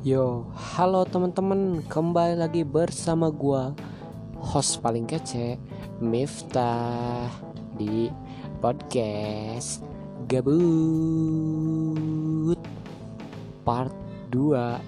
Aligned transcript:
Yo, 0.00 0.48
halo 0.56 1.04
teman-teman, 1.04 1.84
kembali 1.84 2.40
lagi 2.40 2.64
bersama 2.64 3.28
gua 3.28 3.76
host 4.40 4.80
paling 4.80 5.04
kece 5.04 5.60
Miftah 6.00 7.28
di 7.76 8.08
podcast 8.64 9.84
Gabut 10.24 10.56
part 13.60 13.92
2. 14.32 14.80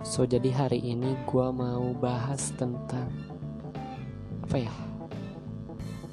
So 0.00 0.24
jadi 0.24 0.48
hari 0.48 0.80
ini 0.80 1.20
gua 1.28 1.52
mau 1.52 1.92
bahas 1.92 2.56
tentang 2.56 3.12
apa 4.48 4.64
ya? 4.64 4.72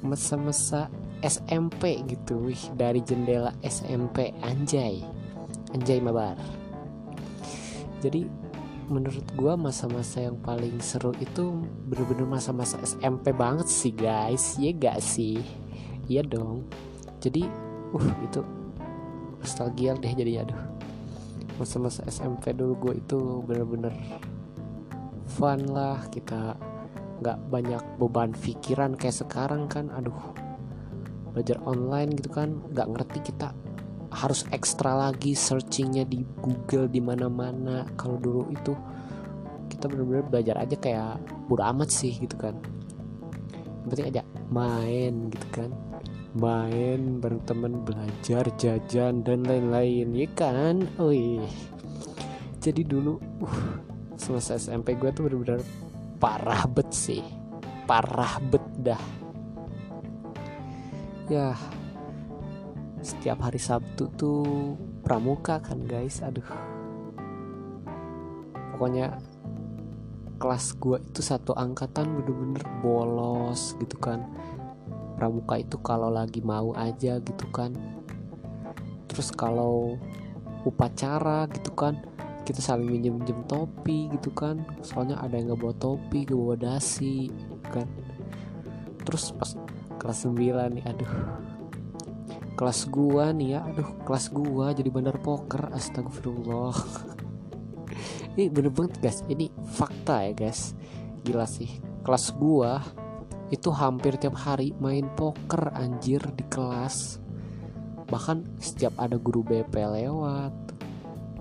Masa-masa 0.04 0.92
SMP 1.24 2.04
gitu, 2.04 2.52
wih 2.52 2.60
dari 2.76 3.00
jendela 3.00 3.56
SMP 3.64 4.36
anjay 4.44 5.21
Anjay 5.72 6.04
Mabar. 6.04 6.36
Jadi 8.04 8.28
menurut 8.92 9.24
gue 9.32 9.54
masa-masa 9.56 10.20
yang 10.20 10.36
paling 10.42 10.76
seru 10.84 11.16
itu 11.16 11.64
bener-bener 11.88 12.28
masa-masa 12.28 12.76
SMP 12.84 13.32
banget 13.32 13.64
sih 13.70 13.94
guys. 13.94 14.60
Ya 14.60 14.74
gak 14.76 15.00
sih? 15.00 15.40
Iya 16.12 16.26
dong. 16.28 16.68
Jadi 17.24 17.48
uh 17.96 18.08
itu 18.20 18.44
nostalgia 19.40 19.96
deh 19.96 20.12
jadi 20.12 20.44
aduh. 20.44 20.60
Masa-masa 21.56 22.04
SMP 22.10 22.52
dulu 22.52 22.90
gue 22.90 22.94
itu 23.00 23.18
bener-bener 23.48 23.94
fun 25.24 25.62
lah. 25.72 26.04
Kita 26.12 26.58
nggak 27.22 27.38
banyak 27.48 27.82
beban 28.02 28.34
pikiran 28.36 28.92
kayak 28.98 29.24
sekarang 29.24 29.70
kan 29.72 29.88
aduh. 29.94 30.36
Belajar 31.32 31.64
online 31.64 32.12
gitu 32.12 32.28
kan 32.28 32.60
nggak 32.76 32.92
ngerti 32.92 33.32
kita 33.32 33.61
harus 34.12 34.44
ekstra 34.52 34.92
lagi 34.92 35.32
searchingnya 35.32 36.04
di 36.04 36.20
Google 36.44 36.86
di 36.86 37.00
mana-mana. 37.00 37.88
Kalau 37.96 38.20
dulu 38.20 38.52
itu 38.52 38.76
kita 39.72 39.88
benar-benar 39.88 40.24
belajar 40.28 40.56
aja 40.60 40.76
kayak 40.76 41.16
bodo 41.48 41.64
amat 41.64 41.88
sih 41.88 42.12
gitu 42.20 42.36
kan. 42.36 42.54
Yang 43.82 43.88
penting 43.88 44.08
aja 44.12 44.22
main 44.52 45.14
gitu 45.32 45.48
kan. 45.48 45.70
Main 46.32 47.20
bareng 47.20 47.42
temen 47.44 47.84
belajar 47.84 48.44
jajan 48.60 49.24
dan 49.24 49.44
lain-lain 49.48 50.12
ya 50.12 50.28
kan? 50.36 50.84
Wih. 51.00 51.48
Jadi 52.62 52.84
dulu 52.86 53.18
uh, 53.42 53.58
semasa 54.14 54.60
SMP 54.60 54.94
gue 54.94 55.10
tuh 55.10 55.26
benar-benar 55.26 55.60
parah 56.20 56.68
bet 56.68 56.92
sih. 56.92 57.24
Parah 57.88 58.38
bet 58.38 58.64
dah. 58.78 59.02
Ya 61.26 61.56
setiap 63.02 63.50
hari 63.50 63.58
Sabtu 63.58 64.06
tuh 64.14 64.78
pramuka 65.02 65.58
kan 65.58 65.82
guys. 65.82 66.22
Aduh. 66.22 66.46
Pokoknya 68.72 69.18
kelas 70.38 70.74
gua 70.78 70.98
itu 71.02 71.22
satu 71.22 71.54
angkatan 71.54 72.18
bener-bener 72.22 72.62
bolos 72.80 73.74
gitu 73.82 73.98
kan. 73.98 74.22
Pramuka 75.18 75.58
itu 75.58 75.76
kalau 75.82 76.08
lagi 76.14 76.38
mau 76.42 76.70
aja 76.78 77.18
gitu 77.18 77.46
kan. 77.50 77.74
Terus 79.10 79.34
kalau 79.34 79.98
upacara 80.62 81.50
gitu 81.50 81.74
kan 81.74 81.98
kita 82.42 82.58
saling 82.58 82.86
minjem 82.86 83.18
minjem 83.18 83.42
topi 83.50 84.10
gitu 84.14 84.30
kan. 84.30 84.62
Soalnya 84.86 85.18
ada 85.18 85.34
yang 85.34 85.52
nggak 85.52 85.60
bawa 85.62 85.74
topi 85.78 86.22
gak 86.22 86.38
bawa 86.38 86.54
dasi 86.54 87.30
kan. 87.70 87.86
Terus 89.02 89.34
pas 89.34 89.58
kelas 89.98 90.26
9 90.26 90.78
nih 90.78 90.82
aduh 90.86 91.51
kelas 92.62 92.86
gua 92.94 93.34
nih 93.34 93.58
ya. 93.58 93.66
Aduh 93.66 93.90
kelas 94.06 94.30
gua 94.30 94.70
jadi 94.70 94.86
bandar 94.86 95.18
poker 95.18 95.74
astagfirullah. 95.74 96.70
Ini 98.38 98.46
bener 98.54 98.70
banget 98.70 99.02
guys. 99.02 99.26
Ini 99.26 99.50
fakta 99.74 100.30
ya 100.30 100.32
guys. 100.46 100.78
Gila 101.26 101.42
sih. 101.42 101.82
Kelas 102.06 102.30
gua 102.38 102.78
itu 103.50 103.66
hampir 103.74 104.14
tiap 104.14 104.38
hari 104.38 104.78
main 104.78 105.10
poker 105.18 105.74
anjir 105.74 106.22
di 106.38 106.46
kelas. 106.46 107.18
Bahkan 108.06 108.62
setiap 108.62 108.94
ada 108.94 109.18
guru 109.18 109.42
BP 109.42 109.74
lewat 109.82 110.54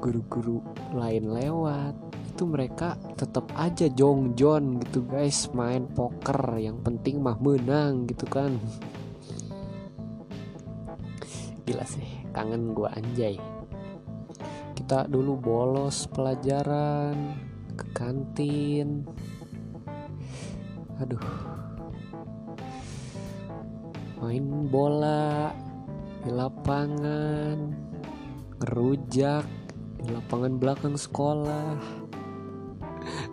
guru-guru 0.02 0.66
lain 0.98 1.30
lewat 1.30 1.94
itu 2.34 2.50
mereka 2.50 2.98
tetap 3.14 3.46
aja 3.54 3.86
jongjon 3.94 4.82
gitu 4.82 5.06
guys 5.06 5.54
main 5.54 5.86
poker. 5.86 6.58
Yang 6.58 6.82
penting 6.82 7.22
mah 7.22 7.38
menang 7.38 8.10
gitu 8.10 8.26
kan 8.26 8.58
gila 11.72 11.88
sih 11.88 12.28
kangen 12.36 12.76
gua 12.76 12.92
anjay. 13.00 13.40
Kita 14.76 15.08
dulu 15.08 15.40
bolos 15.40 16.04
pelajaran 16.12 17.16
ke 17.80 17.86
kantin. 17.96 19.08
Aduh. 21.00 21.24
Main 24.20 24.68
bola 24.68 25.56
di 26.28 26.30
lapangan 26.36 27.58
ngerujak 28.60 29.48
di 30.04 30.12
lapangan 30.12 30.60
belakang 30.60 31.00
sekolah. 31.00 31.80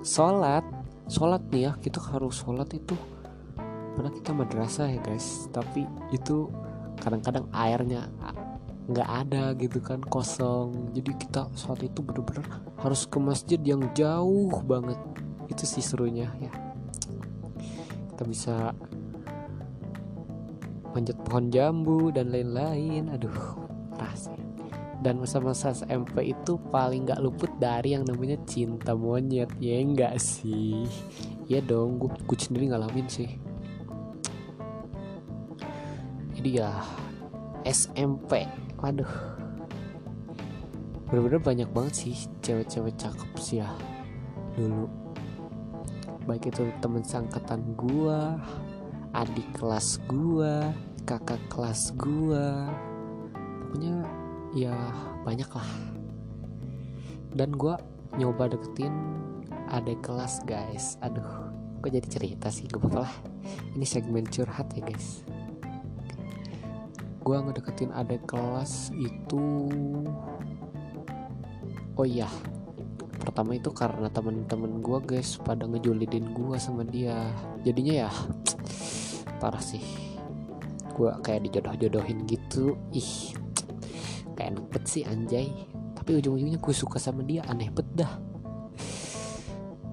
Sholat 0.06 0.62
sholat 1.10 1.42
nih 1.50 1.66
ya 1.66 1.72
kita 1.82 1.98
harus 2.14 2.38
sholat 2.38 2.70
itu. 2.70 2.94
Karena 3.98 4.14
kita 4.14 4.30
madrasah 4.30 4.86
ya 4.94 5.02
guys. 5.02 5.50
Tapi 5.50 5.82
itu 6.14 6.46
kadang-kadang 7.08 7.48
airnya 7.56 8.12
nggak 8.88 9.08
ada 9.08 9.56
gitu 9.56 9.80
kan 9.80 10.04
kosong. 10.04 10.92
Jadi 10.92 11.16
kita 11.16 11.48
saat 11.56 11.80
itu 11.80 12.04
bener-bener 12.04 12.44
harus 12.84 13.08
ke 13.08 13.16
masjid 13.16 13.60
yang 13.64 13.80
jauh 13.96 14.52
banget. 14.68 15.00
Itu 15.48 15.64
sih 15.64 15.80
serunya 15.80 16.28
ya. 16.36 16.52
Kita 18.12 18.22
bisa 18.28 18.54
manjat 20.92 21.16
pohon 21.24 21.48
jambu 21.48 22.12
dan 22.12 22.28
lain-lain. 22.28 23.08
Aduh 23.12 23.56
rasa 23.96 24.36
dan 24.98 25.22
masa-masa 25.22 25.70
SMP 25.70 26.34
itu 26.34 26.58
paling 26.74 27.06
nggak 27.06 27.22
luput 27.24 27.48
dari 27.56 27.96
yang 27.96 28.04
namanya 28.04 28.36
cinta 28.44 28.92
monyet. 28.92 29.48
Ya 29.56 29.80
enggak 29.80 30.20
sih? 30.20 30.84
Ya 31.48 31.64
dong 31.64 31.96
gue 31.96 32.36
sendiri 32.36 32.68
ngalamin 32.68 33.08
sih 33.08 33.47
jadi 36.38 36.62
ya 36.62 36.70
SMP 37.66 38.46
waduh. 38.78 39.10
Bener-bener 41.10 41.42
banyak 41.42 41.68
banget 41.74 41.94
sih 42.06 42.14
cewek-cewek 42.46 42.94
cakep 42.94 43.30
sih 43.42 43.58
ya 43.58 43.74
dulu. 44.54 44.86
Baik 46.30 46.54
itu 46.54 46.70
temen 46.78 47.02
sangkatan 47.02 47.74
gua 47.74 48.38
adik 49.18 49.50
kelas 49.58 49.98
gua 50.06 50.70
kakak 51.02 51.42
kelas 51.50 51.90
gua. 51.98 52.70
Pokoknya 53.66 54.06
ya 54.54 54.78
banyak 55.26 55.50
lah. 55.50 55.70
Dan 57.34 57.50
gua 57.58 57.82
nyoba 58.14 58.54
deketin 58.54 58.94
adik 59.74 60.06
kelas 60.06 60.38
guys. 60.46 61.02
Aduh 61.02 61.50
kok 61.82 61.90
jadi 61.90 62.06
cerita 62.06 62.46
sih? 62.54 62.70
Gak 62.70 62.78
apa-apa 62.78 63.10
lah. 63.10 63.14
Ini 63.74 63.86
segmen 63.90 64.22
curhat 64.22 64.70
ya 64.78 64.86
guys 64.86 65.26
gue 67.28 67.36
ngedeketin 67.36 67.92
adik 67.92 68.24
kelas 68.24 68.88
itu 68.96 69.68
oh 71.92 72.08
iya 72.08 72.24
pertama 73.20 73.52
itu 73.52 73.68
karena 73.68 74.08
temen-temen 74.08 74.80
gue 74.80 74.98
guys 75.04 75.36
pada 75.36 75.68
ngejulidin 75.68 76.32
gue 76.32 76.56
sama 76.56 76.80
dia. 76.88 77.28
Jadinya 77.60 78.08
ya 78.08 78.10
parah 79.44 79.60
sih. 79.60 79.84
Gue 80.96 81.12
kayak 81.20 81.44
dijodoh-jodohin 81.44 82.24
gitu. 82.24 82.80
Ih 82.96 83.36
kayak 84.40 84.56
enak 84.56 84.84
sih 84.88 85.04
anjay. 85.04 85.52
Tapi 85.92 86.24
ujung-ujungnya 86.24 86.56
gue 86.56 86.72
suka 86.72 86.96
sama 86.96 87.20
dia 87.20 87.44
aneh 87.44 87.68
bet 87.68 87.84
dah. 87.92 88.16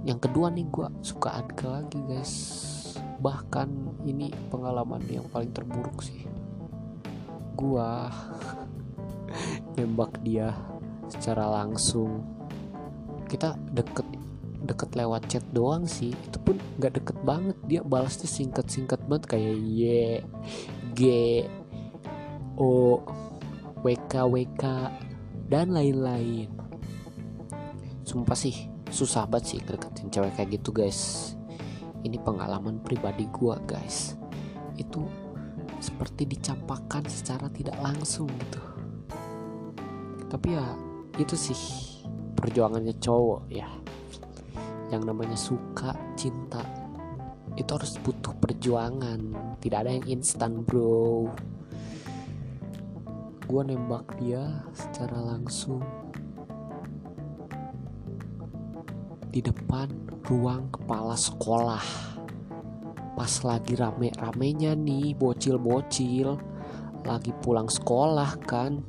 Yang 0.08 0.32
kedua 0.32 0.48
nih 0.56 0.72
gue 0.72 0.88
suka 1.04 1.36
Adka 1.36 1.84
lagi 1.84 2.00
guys. 2.08 2.34
Bahkan 3.20 4.00
ini 4.08 4.32
pengalaman 4.48 5.04
yang 5.12 5.28
paling 5.28 5.52
terburuk 5.52 6.00
sih 6.00 6.45
gua 7.56 8.12
nembak 9.80 10.20
dia 10.22 10.52
secara 11.08 11.48
langsung. 11.50 12.22
Kita 13.26 13.58
deket 13.74 14.06
deket 14.66 14.94
lewat 14.94 15.32
chat 15.32 15.46
doang 15.56 15.88
sih. 15.88 16.12
Itu 16.12 16.38
pun 16.44 16.60
nggak 16.78 17.02
deket 17.02 17.18
banget. 17.24 17.58
Dia 17.66 17.82
balasnya 17.82 18.28
singkat 18.28 18.68
singkat 18.68 19.00
banget 19.08 19.32
kayak 19.32 19.56
y 19.56 19.82
g 20.94 21.02
o 22.60 23.00
wk 23.82 24.14
wk 24.14 24.64
dan 25.48 25.72
lain-lain. 25.72 26.52
Sumpah 28.06 28.38
sih 28.38 28.70
susah 28.92 29.26
banget 29.26 29.58
sih 29.58 29.60
deketin 29.66 30.12
cewek 30.12 30.36
kayak 30.38 30.62
gitu 30.62 30.70
guys. 30.76 31.34
Ini 32.06 32.22
pengalaman 32.22 32.86
pribadi 32.86 33.26
gua 33.34 33.58
guys 33.66 34.14
seperti 35.80 36.28
dicampakkan 36.30 37.04
secara 37.08 37.48
tidak 37.52 37.78
langsung 37.80 38.28
gitu. 38.28 38.62
Tapi 40.30 40.48
ya 40.58 40.66
itu 41.16 41.36
sih 41.38 41.60
perjuangannya 42.36 42.96
cowok 43.00 43.42
ya. 43.50 43.70
Yang 44.92 45.04
namanya 45.08 45.38
suka 45.40 45.96
cinta 46.14 46.62
itu 47.56 47.72
harus 47.72 47.96
butuh 48.04 48.36
perjuangan. 48.38 49.20
Tidak 49.64 49.80
ada 49.80 49.92
yang 49.96 50.20
instan 50.20 50.62
bro. 50.62 51.32
Gue 53.46 53.62
nembak 53.64 54.20
dia 54.20 54.66
secara 54.76 55.22
langsung. 55.22 55.82
Di 59.32 59.44
depan 59.44 59.92
ruang 60.26 60.72
kepala 60.72 61.14
sekolah 61.14 62.15
pas 63.16 63.32
lagi 63.48 63.80
rame-ramenya 63.80 64.76
nih 64.76 65.16
bocil-bocil. 65.16 66.36
Lagi 67.08 67.32
pulang 67.40 67.72
sekolah 67.72 68.36
kan. 68.44 68.84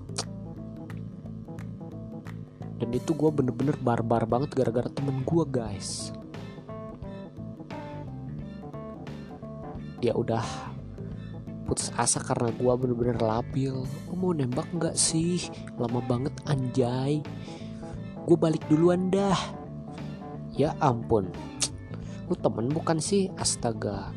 Dan 2.77 2.91
itu 2.93 3.15
gue 3.17 3.31
bener-bener 3.33 3.79
barbar 3.81 4.27
banget 4.27 4.53
gara-gara 4.53 4.91
temen 4.91 5.23
gue 5.23 5.45
guys. 5.47 6.11
Dia 10.03 10.13
udah 10.13 10.45
putus 11.65 11.89
asa 11.97 12.21
karena 12.21 12.51
gue 12.53 12.73
bener-bener 12.77 13.17
labil. 13.23 13.87
Oh, 14.11 14.17
mau 14.19 14.35
nembak 14.35 14.69
nggak 14.75 14.99
sih? 14.99 15.49
Lama 15.79 16.03
banget 16.05 16.35
anjay. 16.51 17.23
Gue 18.27 18.37
balik 18.37 18.67
duluan 18.67 19.09
dah. 19.09 19.39
Ya 20.53 20.75
ampun 20.83 21.31
lu 22.27 22.35
temen 22.35 22.67
bukan 22.71 22.99
sih? 22.99 23.31
Astaga. 23.39 24.11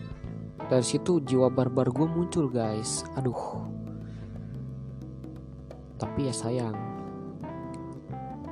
Dari 0.69 0.85
situ 0.85 1.21
jiwa 1.21 1.49
barbar 1.49 1.93
gue 1.93 2.07
muncul 2.09 2.49
guys. 2.49 3.05
Aduh. 3.13 3.65
Tapi 6.01 6.29
ya 6.29 6.33
sayang. 6.33 6.77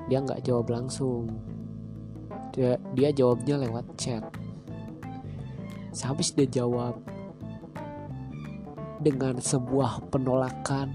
Dia 0.09 0.21
nggak 0.21 0.45
jawab 0.45 0.69
langsung. 0.69 1.29
Dia, 2.53 2.77
dia 2.93 3.09
jawabnya 3.09 3.61
lewat 3.65 3.85
chat. 3.97 4.23
Sehabis 5.93 6.33
dia 6.37 6.45
jawab 6.45 7.01
dengan 9.01 9.41
sebuah 9.41 10.09
penolakan. 10.13 10.93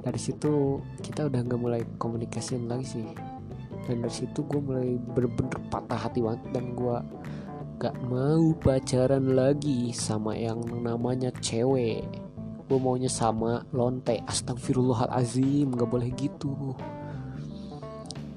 Dari 0.00 0.20
situ 0.20 0.80
kita 1.04 1.28
udah 1.28 1.40
nggak 1.44 1.60
mulai 1.60 1.84
komunikasiin 2.00 2.64
lagi 2.64 2.88
sih 2.88 3.29
dan 3.88 4.04
dari 4.04 4.14
situ 4.14 4.44
gue 4.44 4.60
mulai 4.60 4.96
bener-bener 5.00 5.58
patah 5.72 5.96
hati 6.08 6.20
banget 6.20 6.42
dan 6.52 6.76
gue 6.76 6.96
gak 7.80 7.96
mau 8.12 8.52
pacaran 8.60 9.32
lagi 9.32 9.88
sama 9.96 10.36
yang 10.36 10.60
namanya 10.84 11.32
cewek. 11.40 12.04
Gue 12.68 12.78
maunya 12.78 13.08
sama 13.08 13.64
lonte. 13.72 14.20
Astagfirullahalazim 14.28 15.72
gak 15.72 15.88
boleh 15.88 16.12
gitu. 16.12 16.76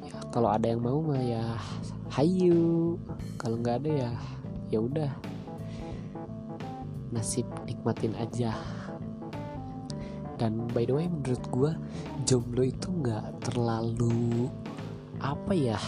Ya 0.07 0.16
kalau 0.31 0.48
ada 0.48 0.72
yang 0.72 0.80
mau 0.80 1.04
mah 1.04 1.19
ya 1.19 1.60
hayu 2.16 2.95
kalau 3.36 3.60
nggak 3.60 3.84
ada 3.84 3.92
ya 4.07 4.12
ya 4.72 4.80
udah. 4.80 5.12
Nasib 7.12 7.45
nikmatin 7.68 8.16
aja. 8.16 8.56
Dan 10.40 10.72
by 10.72 10.88
the 10.88 10.95
way 10.95 11.12
menurut 11.12 11.44
gue 11.51 11.72
jomblo 12.24 12.63
itu 12.63 12.90
nggak 12.90 13.44
terlalu 13.44 14.48
apa 15.24 15.56
ya? 15.56 15.80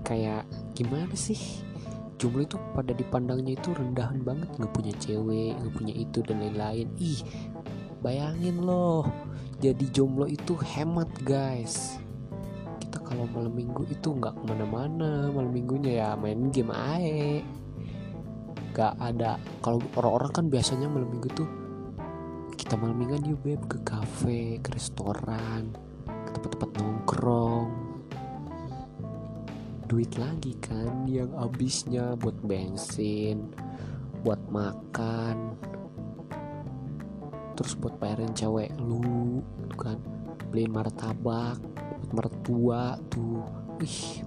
Kayak 0.00 0.48
gimana 0.72 1.12
sih? 1.12 1.62
Jomblo 2.16 2.48
itu 2.48 2.56
pada 2.72 2.96
dipandangnya 2.96 3.60
itu 3.60 3.76
rendahan 3.76 4.24
banget. 4.24 4.48
Nggak 4.56 4.72
punya 4.72 4.92
cewek 4.96 5.52
nggak 5.60 5.74
punya 5.76 5.94
itu 5.94 6.18
dan 6.24 6.40
lain-lain. 6.40 6.88
Ih 6.96 7.20
bayangin 8.00 8.64
loh. 8.64 9.04
Jadi 9.60 9.84
jomblo 9.92 10.24
itu 10.24 10.56
hemat 10.56 11.12
guys. 11.28 12.00
Kita 12.80 13.04
kalau 13.04 13.28
malam 13.28 13.52
minggu 13.52 13.84
itu 13.92 14.16
nggak 14.16 14.32
ke 14.32 14.42
mana-mana. 14.48 15.28
Malam 15.28 15.52
minggunya 15.52 15.92
ya 15.92 16.08
main 16.16 16.48
game 16.48 16.72
ae. 16.72 17.44
Nggak 18.72 18.94
ada. 18.96 19.36
Kalau 19.60 19.84
orang-orang 20.00 20.32
kan 20.32 20.44
biasanya 20.48 20.88
malam 20.88 21.12
minggu 21.12 21.28
tuh 21.36 21.48
kita 22.56 22.82
malam 22.82 22.98
mingguan 22.98 23.22
yuk 23.22 23.46
beb 23.46 23.62
ke 23.70 23.78
kafe 23.86 24.58
ke 24.58 24.74
restoran 24.74 25.70
ke 26.26 26.30
tempat-tempat 26.34 26.70
nongkrong 26.82 27.85
duit 29.86 30.10
lagi 30.18 30.58
kan 30.58 31.06
yang 31.06 31.30
habisnya 31.38 32.18
buat 32.18 32.34
bensin 32.42 33.54
buat 34.26 34.42
makan 34.50 35.54
terus 37.56 37.72
buat 37.80 37.96
bayarin 37.96 38.36
cewek 38.36 38.74
lu 38.76 39.40
kan. 39.80 39.96
Beliin 40.52 40.70
martabak 40.70 41.58
buat 42.04 42.12
mertua 42.12 43.00
tuh. 43.08 43.42
Ih 43.80 44.22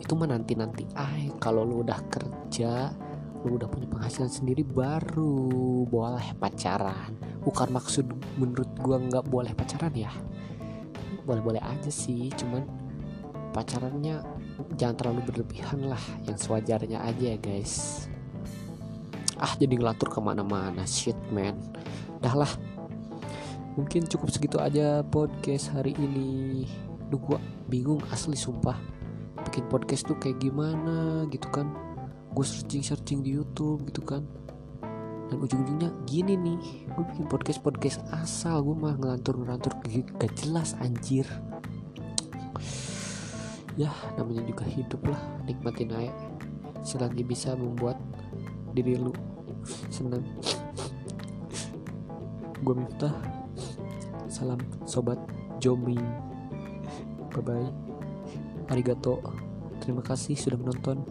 itu 0.00 0.12
mah 0.14 0.30
nanti 0.30 0.54
nanti 0.54 0.86
ay 0.94 1.34
kalau 1.42 1.66
lu 1.66 1.82
udah 1.82 1.98
kerja 2.06 2.94
lu 3.42 3.58
udah 3.58 3.66
punya 3.66 3.90
penghasilan 3.90 4.32
sendiri 4.32 4.64
baru 4.64 5.84
boleh 5.86 6.34
pacaran. 6.40 7.14
Bukan 7.44 7.68
maksud 7.70 8.08
menurut 8.40 8.70
gua 8.80 8.96
nggak 8.98 9.28
boleh 9.28 9.52
pacaran 9.52 9.92
ya. 9.92 10.10
Boleh 11.26 11.42
boleh 11.44 11.62
aja 11.62 11.92
sih 11.92 12.32
cuman 12.32 12.85
pacarannya 13.56 14.20
jangan 14.76 14.96
terlalu 15.00 15.32
berlebihan 15.32 15.88
lah 15.88 16.00
yang 16.28 16.36
sewajarnya 16.36 17.00
aja 17.00 17.32
ya 17.32 17.38
guys. 17.40 18.04
Ah 19.40 19.56
jadi 19.56 19.80
ngelatur 19.80 20.12
ke 20.12 20.20
mana-mana. 20.20 20.84
Shit 20.84 21.16
man. 21.32 21.56
Dah 22.20 22.36
lah. 22.36 22.52
Mungkin 23.80 24.04
cukup 24.08 24.28
segitu 24.28 24.60
aja 24.60 25.00
podcast 25.08 25.72
hari 25.72 25.96
ini. 25.96 26.68
Duh 27.08 27.16
gua 27.16 27.40
bingung 27.72 28.04
asli 28.12 28.36
sumpah. 28.36 28.76
Bikin 29.48 29.64
podcast 29.72 30.04
tuh 30.04 30.20
kayak 30.20 30.36
gimana 30.36 31.24
gitu 31.32 31.48
kan. 31.48 31.72
Gue 32.36 32.44
searching 32.44 32.84
searching 32.84 33.24
di 33.24 33.32
YouTube 33.40 33.88
gitu 33.88 34.04
kan. 34.04 34.24
Dan 35.32 35.40
ujung-ujungnya 35.40 35.92
gini 36.04 36.36
nih. 36.36 36.60
Gue 36.92 37.04
bikin 37.08 37.24
podcast 37.28 37.60
podcast 37.64 38.00
asal. 38.12 38.60
Gue 38.64 38.76
mah 38.76 38.96
ngelantur 38.96 39.40
ngelantur 39.40 39.72
gak 40.20 40.32
jelas 40.40 40.76
anjir 40.80 41.24
ya 43.76 43.92
namanya 44.16 44.42
juga 44.48 44.64
hidup 44.64 45.00
lah 45.06 45.20
nikmatin 45.44 45.92
aja. 45.92 46.12
Selagi 46.80 47.22
bisa 47.22 47.52
membuat 47.52 48.00
diri 48.72 48.96
lu 48.96 49.12
senang. 49.92 50.24
Gue 52.64 52.74
minta 52.74 53.12
salam 54.26 54.58
sobat 54.88 55.20
Jomi 55.62 55.96
bye 57.36 57.44
bye 57.44 57.68
arigato. 58.72 59.20
Terima 59.84 60.02
kasih 60.02 60.34
sudah 60.34 60.58
menonton. 60.58 61.04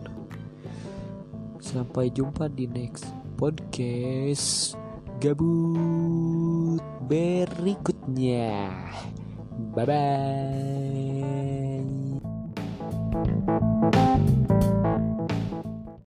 Sampai 1.62 2.10
jumpa 2.10 2.50
di 2.50 2.66
next 2.66 3.08
podcast 3.38 4.75
gabut 5.22 6.82
berikutnya. 7.06 8.74
Bye 9.72 9.86
bye 9.88 11.25
Thank 13.24 13.48
you. 13.48 13.75